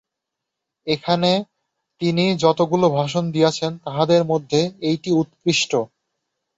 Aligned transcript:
এখানে 0.87 1.31
তিনি 2.01 2.25
যতগুলি 2.43 2.87
ভাষণ 2.97 3.23
দিয়াছেন, 3.31 3.71
তাহাদের 3.85 4.21
মধ্যে 4.31 4.59
এইটি 4.89 5.09
উৎকৃষ্ট। 5.21 5.71